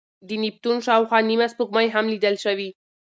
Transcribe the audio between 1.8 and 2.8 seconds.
هم لیدل شوې.